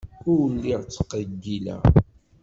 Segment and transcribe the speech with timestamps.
[0.31, 1.81] Ur lliɣ ttqeyyileɣ.